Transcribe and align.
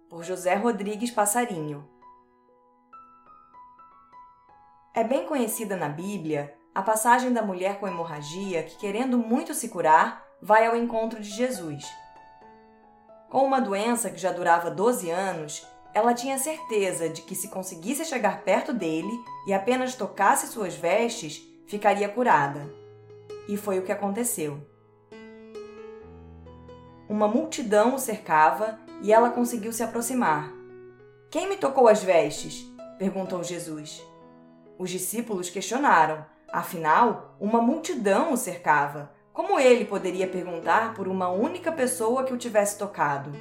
Por 0.07 0.23
José 0.23 0.53
Rodrigues 0.53 1.09
Passarinho. 1.09 1.89
É 4.93 5.03
bem 5.03 5.25
conhecida 5.25 5.75
na 5.75 5.89
Bíblia 5.89 6.55
a 6.75 6.83
passagem 6.83 7.33
da 7.33 7.41
mulher 7.41 7.79
com 7.79 7.87
hemorragia 7.87 8.61
que, 8.61 8.77
querendo 8.77 9.17
muito 9.17 9.55
se 9.55 9.67
curar, 9.67 10.23
vai 10.39 10.67
ao 10.67 10.75
encontro 10.75 11.19
de 11.19 11.31
Jesus. 11.31 11.83
Com 13.31 13.45
uma 13.45 13.61
doença 13.61 14.09
que 14.09 14.19
já 14.19 14.29
durava 14.29 14.69
12 14.69 15.09
anos, 15.09 15.65
ela 15.93 16.13
tinha 16.13 16.37
certeza 16.37 17.07
de 17.07 17.21
que 17.21 17.33
se 17.33 17.47
conseguisse 17.47 18.03
chegar 18.03 18.41
perto 18.41 18.73
dele 18.73 19.11
e 19.47 19.53
apenas 19.53 19.95
tocasse 19.95 20.47
suas 20.47 20.75
vestes, 20.75 21.41
ficaria 21.65 22.09
curada. 22.09 22.69
E 23.47 23.55
foi 23.55 23.79
o 23.79 23.83
que 23.83 23.91
aconteceu. 23.91 24.59
Uma 27.07 27.25
multidão 27.25 27.95
o 27.95 27.99
cercava 27.99 28.77
e 29.01 29.13
ela 29.13 29.29
conseguiu 29.29 29.71
se 29.71 29.81
aproximar. 29.81 30.51
Quem 31.29 31.47
me 31.47 31.55
tocou 31.55 31.87
as 31.87 32.03
vestes? 32.03 32.69
perguntou 32.97 33.41
Jesus. 33.41 34.05
Os 34.77 34.89
discípulos 34.89 35.49
questionaram, 35.49 36.25
afinal, 36.51 37.37
uma 37.39 37.61
multidão 37.61 38.33
o 38.33 38.37
cercava. 38.37 39.09
Como 39.33 39.57
ele 39.57 39.85
poderia 39.85 40.27
perguntar 40.27 40.93
por 40.93 41.07
uma 41.07 41.29
única 41.29 41.71
pessoa 41.71 42.23
que 42.23 42.33
o 42.33 42.37
tivesse 42.37 42.77
tocado? 42.77 43.31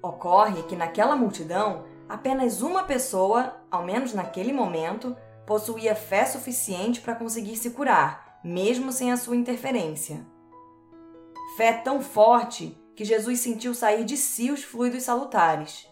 Ocorre 0.00 0.62
que 0.64 0.76
naquela 0.76 1.16
multidão, 1.16 1.84
apenas 2.08 2.62
uma 2.62 2.84
pessoa, 2.84 3.56
ao 3.70 3.84
menos 3.84 4.14
naquele 4.14 4.52
momento, 4.52 5.16
possuía 5.46 5.96
fé 5.96 6.24
suficiente 6.24 7.00
para 7.00 7.16
conseguir 7.16 7.56
se 7.56 7.70
curar, 7.70 8.40
mesmo 8.44 8.92
sem 8.92 9.10
a 9.10 9.16
sua 9.16 9.36
interferência. 9.36 10.24
Fé 11.56 11.72
tão 11.72 12.00
forte 12.00 12.78
que 12.94 13.04
Jesus 13.04 13.40
sentiu 13.40 13.74
sair 13.74 14.04
de 14.04 14.16
si 14.16 14.50
os 14.50 14.62
fluidos 14.62 15.02
salutares. 15.02 15.88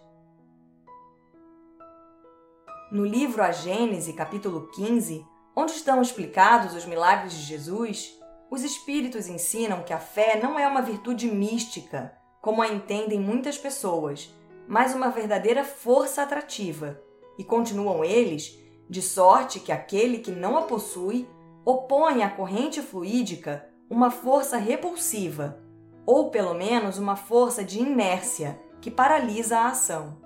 No 2.90 3.04
livro 3.04 3.42
A 3.42 3.50
Gênese, 3.50 4.12
capítulo 4.12 4.68
15, 4.68 5.24
onde 5.54 5.72
estão 5.72 6.00
explicados 6.00 6.74
os 6.74 6.84
milagres 6.84 7.32
de 7.32 7.42
Jesus, 7.42 8.18
os 8.50 8.62
espíritos 8.62 9.28
ensinam 9.28 9.82
que 9.82 9.92
a 9.92 9.98
fé 9.98 10.40
não 10.42 10.58
é 10.58 10.66
uma 10.66 10.82
virtude 10.82 11.26
mística, 11.26 12.16
como 12.40 12.62
a 12.62 12.68
entendem 12.68 13.20
muitas 13.20 13.58
pessoas, 13.58 14.34
mas 14.66 14.94
uma 14.94 15.10
verdadeira 15.10 15.64
força 15.64 16.22
atrativa. 16.22 17.00
E 17.38 17.44
continuam 17.44 18.04
eles, 18.04 18.58
de 18.88 19.00
sorte 19.00 19.60
que 19.60 19.70
aquele 19.70 20.18
que 20.18 20.32
não 20.32 20.56
a 20.56 20.62
possui 20.62 21.28
opõe 21.64 22.22
à 22.22 22.30
corrente 22.30 22.82
fluídica 22.82 23.68
uma 23.88 24.10
força 24.10 24.56
repulsiva, 24.56 25.60
ou 26.06 26.30
pelo 26.30 26.54
menos 26.54 26.98
uma 26.98 27.16
força 27.16 27.62
de 27.62 27.78
inércia 27.78 28.60
que 28.80 28.90
paralisa 28.90 29.58
a 29.58 29.68
ação. 29.68 30.18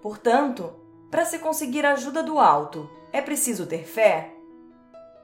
Portanto, 0.00 0.72
para 1.10 1.24
se 1.24 1.38
conseguir 1.38 1.86
ajuda 1.86 2.22
do 2.22 2.38
alto, 2.38 2.88
é 3.12 3.20
preciso 3.20 3.66
ter 3.66 3.84
fé? 3.84 4.34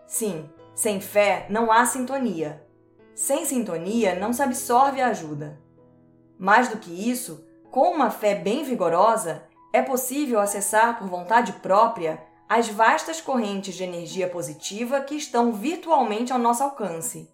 Sim, 0.06 0.48
sem 0.74 1.00
fé 1.00 1.46
não 1.50 1.70
há 1.70 1.84
sintonia. 1.84 2.66
Sem 3.14 3.44
sintonia 3.44 4.14
não 4.14 4.32
se 4.32 4.42
absorve 4.42 5.00
a 5.00 5.08
ajuda. 5.08 5.60
Mais 6.38 6.68
do 6.68 6.78
que 6.78 7.10
isso, 7.10 7.46
com 7.70 7.90
uma 7.90 8.10
fé 8.10 8.34
bem 8.34 8.64
vigorosa, 8.64 9.44
é 9.72 9.82
possível 9.82 10.40
acessar 10.40 10.98
por 10.98 11.08
vontade 11.08 11.52
própria 11.54 12.22
as 12.48 12.68
vastas 12.68 13.20
correntes 13.20 13.74
de 13.74 13.84
energia 13.84 14.28
positiva 14.28 15.00
que 15.00 15.14
estão 15.14 15.52
virtualmente 15.52 16.32
ao 16.32 16.38
nosso 16.38 16.62
alcance. 16.62 17.32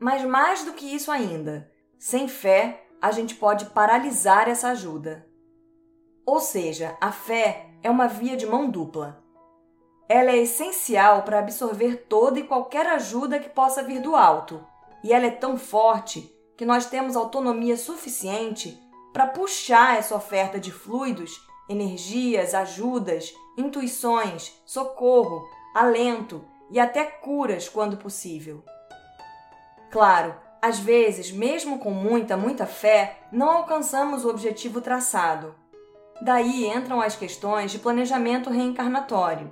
Mas 0.00 0.24
mais 0.24 0.64
do 0.64 0.72
que 0.72 0.86
isso 0.86 1.10
ainda, 1.10 1.70
sem 1.98 2.28
fé, 2.28 2.84
a 3.00 3.10
gente 3.10 3.34
pode 3.34 3.66
paralisar 3.66 4.48
essa 4.48 4.68
ajuda. 4.68 5.27
Ou 6.28 6.40
seja, 6.40 6.94
a 7.00 7.10
fé 7.10 7.70
é 7.82 7.90
uma 7.90 8.06
via 8.06 8.36
de 8.36 8.44
mão 8.44 8.68
dupla. 8.68 9.24
Ela 10.06 10.32
é 10.32 10.36
essencial 10.36 11.22
para 11.22 11.38
absorver 11.38 12.04
toda 12.06 12.38
e 12.38 12.42
qualquer 12.42 12.86
ajuda 12.86 13.38
que 13.40 13.48
possa 13.48 13.82
vir 13.82 14.02
do 14.02 14.14
alto, 14.14 14.62
e 15.02 15.10
ela 15.10 15.24
é 15.24 15.30
tão 15.30 15.56
forte 15.56 16.30
que 16.54 16.66
nós 16.66 16.84
temos 16.84 17.16
autonomia 17.16 17.78
suficiente 17.78 18.78
para 19.10 19.26
puxar 19.26 19.96
essa 19.96 20.14
oferta 20.14 20.60
de 20.60 20.70
fluidos, 20.70 21.40
energias, 21.66 22.52
ajudas, 22.52 23.32
intuições, 23.56 24.52
socorro, 24.66 25.48
alento 25.74 26.44
e 26.70 26.78
até 26.78 27.06
curas 27.06 27.70
quando 27.70 27.96
possível. 27.96 28.62
Claro, 29.90 30.34
às 30.60 30.78
vezes, 30.78 31.32
mesmo 31.32 31.78
com 31.78 31.90
muita, 31.90 32.36
muita 32.36 32.66
fé, 32.66 33.16
não 33.32 33.48
alcançamos 33.48 34.26
o 34.26 34.28
objetivo 34.28 34.82
traçado 34.82 35.54
Daí 36.20 36.66
entram 36.66 37.00
as 37.00 37.14
questões 37.14 37.70
de 37.70 37.78
planejamento 37.78 38.50
reencarnatório. 38.50 39.50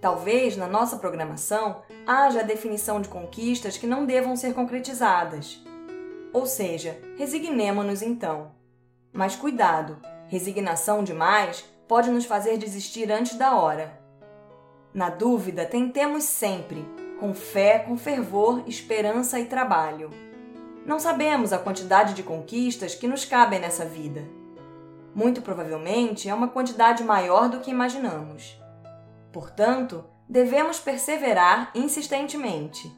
Talvez 0.00 0.56
na 0.56 0.66
nossa 0.66 0.96
programação 0.96 1.82
haja 2.06 2.40
a 2.40 2.44
definição 2.44 3.00
de 3.00 3.10
conquistas 3.10 3.76
que 3.76 3.86
não 3.86 4.06
devam 4.06 4.34
ser 4.34 4.54
concretizadas. 4.54 5.62
Ou 6.32 6.46
seja, 6.46 6.98
resignemo-nos 7.18 8.00
então. 8.00 8.52
Mas 9.12 9.36
cuidado, 9.36 9.98
resignação 10.28 11.04
demais 11.04 11.62
pode 11.86 12.10
nos 12.10 12.24
fazer 12.24 12.56
desistir 12.56 13.12
antes 13.12 13.36
da 13.36 13.54
hora. 13.54 14.00
Na 14.94 15.10
dúvida, 15.10 15.66
tentemos 15.66 16.24
sempre, 16.24 16.88
com 17.18 17.34
fé, 17.34 17.80
com 17.80 17.98
fervor, 17.98 18.62
esperança 18.66 19.38
e 19.38 19.44
trabalho. 19.44 20.08
Não 20.86 20.98
sabemos 20.98 21.52
a 21.52 21.58
quantidade 21.58 22.14
de 22.14 22.22
conquistas 22.22 22.94
que 22.94 23.06
nos 23.06 23.26
cabem 23.26 23.60
nessa 23.60 23.84
vida 23.84 24.39
muito 25.14 25.42
provavelmente 25.42 26.28
é 26.28 26.34
uma 26.34 26.48
quantidade 26.48 27.02
maior 27.02 27.48
do 27.48 27.60
que 27.60 27.70
imaginamos. 27.70 28.58
Portanto, 29.32 30.04
devemos 30.28 30.78
perseverar 30.78 31.70
insistentemente. 31.74 32.90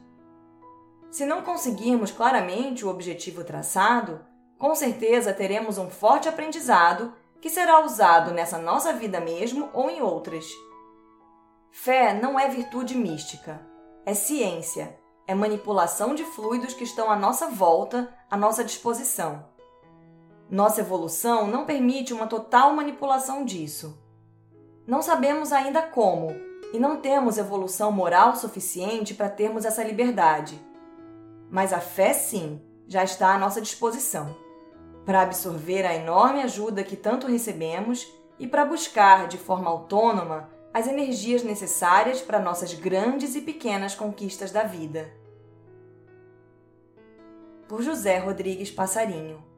Se 1.11 1.25
não 1.25 1.41
conseguirmos 1.41 2.11
claramente 2.11 2.85
o 2.85 2.89
objetivo 2.89 3.43
traçado, 3.43 4.21
com 4.57 4.73
certeza 4.73 5.33
teremos 5.33 5.77
um 5.77 5.89
forte 5.89 6.27
aprendizado 6.29 7.13
que 7.41 7.49
será 7.49 7.83
usado 7.83 8.31
nessa 8.31 8.57
nossa 8.57 8.93
vida 8.93 9.19
mesmo 9.19 9.69
ou 9.73 9.89
em 9.89 10.01
outras. 10.01 10.45
Fé 11.71 12.13
não 12.13 12.39
é 12.39 12.47
virtude 12.47 12.95
mística, 12.95 13.59
é 14.05 14.13
ciência, 14.13 14.97
é 15.27 15.35
manipulação 15.35 16.15
de 16.15 16.23
fluidos 16.23 16.73
que 16.73 16.83
estão 16.83 17.11
à 17.11 17.15
nossa 17.15 17.47
volta, 17.47 18.13
à 18.29 18.37
nossa 18.37 18.63
disposição. 18.63 19.52
Nossa 20.53 20.81
evolução 20.81 21.47
não 21.47 21.65
permite 21.65 22.13
uma 22.13 22.27
total 22.27 22.75
manipulação 22.75 23.43
disso. 23.43 23.97
Não 24.85 25.01
sabemos 25.01 25.51
ainda 25.51 25.81
como, 25.81 26.29
e 26.71 26.77
não 26.77 26.97
temos 26.97 27.39
evolução 27.39 27.91
moral 27.91 28.35
suficiente 28.35 29.15
para 29.15 29.31
termos 29.31 29.65
essa 29.65 29.83
liberdade. 29.83 30.63
Mas 31.49 31.73
a 31.73 31.79
fé, 31.79 32.13
sim, 32.13 32.61
já 32.87 33.03
está 33.03 33.33
à 33.33 33.37
nossa 33.39 33.59
disposição 33.59 34.37
para 35.03 35.23
absorver 35.23 35.87
a 35.87 35.95
enorme 35.95 36.43
ajuda 36.43 36.83
que 36.83 36.95
tanto 36.95 37.25
recebemos 37.25 38.07
e 38.37 38.47
para 38.47 38.63
buscar 38.63 39.27
de 39.27 39.39
forma 39.39 39.71
autônoma 39.71 40.51
as 40.71 40.87
energias 40.87 41.41
necessárias 41.41 42.21
para 42.21 42.37
nossas 42.37 42.75
grandes 42.75 43.35
e 43.35 43.41
pequenas 43.41 43.95
conquistas 43.95 44.51
da 44.51 44.61
vida. 44.61 45.11
Por 47.67 47.81
José 47.81 48.19
Rodrigues 48.19 48.69
Passarinho 48.69 49.51